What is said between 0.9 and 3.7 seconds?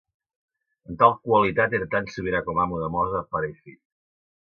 En tal qualitat era tant sobirà com amo de Mozart pare i